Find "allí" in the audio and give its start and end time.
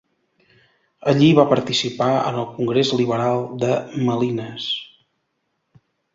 1.11-1.27